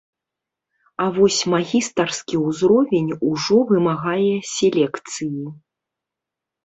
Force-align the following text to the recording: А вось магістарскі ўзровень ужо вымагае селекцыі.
А 1.03 1.05
вось 1.17 1.41
магістарскі 1.53 2.35
ўзровень 2.47 3.11
ужо 3.31 3.57
вымагае 3.73 4.35
селекцыі. 4.55 5.35